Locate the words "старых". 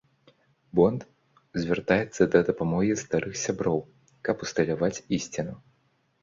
3.03-3.37